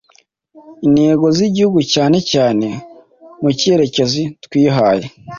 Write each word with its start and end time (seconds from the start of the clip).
intego 0.85 1.25
zigihugu 1.37 1.79
cyane 1.93 2.17
cyane 2.31 2.67
mukerekezo 3.41 4.21
twihaye 4.43 5.05